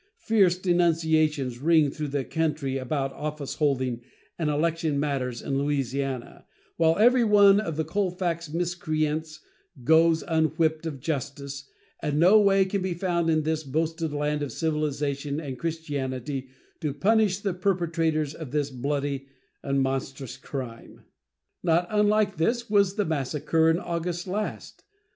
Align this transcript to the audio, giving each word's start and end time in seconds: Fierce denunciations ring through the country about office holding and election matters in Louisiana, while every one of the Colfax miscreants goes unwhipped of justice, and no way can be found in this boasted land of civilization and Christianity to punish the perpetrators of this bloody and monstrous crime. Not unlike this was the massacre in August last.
Fierce 0.23 0.57
denunciations 0.57 1.59
ring 1.59 1.91
through 1.91 2.07
the 2.07 2.23
country 2.25 2.75
about 2.79 3.13
office 3.13 3.53
holding 3.53 4.01
and 4.39 4.49
election 4.49 4.99
matters 4.99 5.43
in 5.43 5.59
Louisiana, 5.59 6.45
while 6.75 6.97
every 6.97 7.23
one 7.23 7.59
of 7.59 7.75
the 7.77 7.83
Colfax 7.83 8.51
miscreants 8.51 9.41
goes 9.83 10.23
unwhipped 10.27 10.87
of 10.87 10.99
justice, 10.99 11.69
and 12.01 12.17
no 12.19 12.39
way 12.39 12.65
can 12.65 12.81
be 12.81 12.95
found 12.95 13.29
in 13.29 13.43
this 13.43 13.63
boasted 13.63 14.11
land 14.11 14.41
of 14.41 14.51
civilization 14.51 15.39
and 15.39 15.59
Christianity 15.59 16.49
to 16.79 16.95
punish 16.95 17.37
the 17.37 17.53
perpetrators 17.53 18.33
of 18.33 18.49
this 18.49 18.71
bloody 18.71 19.27
and 19.61 19.83
monstrous 19.83 20.35
crime. 20.35 21.01
Not 21.61 21.85
unlike 21.91 22.37
this 22.37 22.67
was 22.71 22.95
the 22.95 23.05
massacre 23.05 23.69
in 23.69 23.77
August 23.77 24.25
last. 24.25 24.83